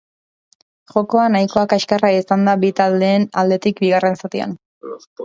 [0.93, 4.57] Jokoa nahiko kaskarra izan da bi taldeen aldetik bigarren zatian.